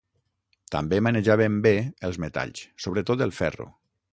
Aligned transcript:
També 0.75 0.99
manejaven 1.07 1.59
bé 1.67 1.73
els 2.09 2.19
metalls, 2.25 2.65
sobretot 2.87 3.25
el 3.27 3.37
ferro. 3.43 3.69